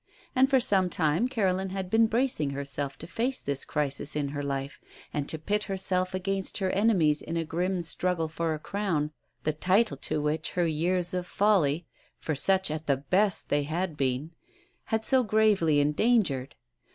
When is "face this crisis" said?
3.05-4.15